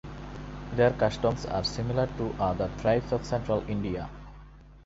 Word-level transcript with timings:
Their 0.73 0.89
customs 0.93 1.45
are 1.45 1.63
similar 1.63 2.07
to 2.07 2.33
other 2.39 2.71
tribes 2.79 3.11
of 3.11 3.23
central 3.23 3.63
India. 3.69 4.09